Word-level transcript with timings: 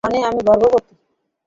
মানে 0.03 0.17
আমি 0.23 0.41
গর্ভবতী। 0.47 0.93